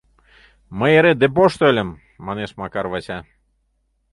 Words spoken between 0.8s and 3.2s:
эре депошто ыльым!— манеш Макар Вася.